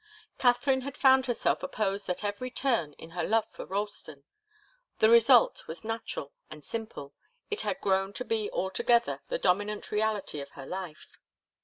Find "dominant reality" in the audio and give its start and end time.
9.37-10.39